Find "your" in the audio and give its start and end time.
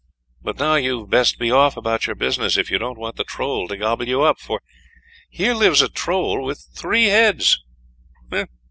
2.07-2.15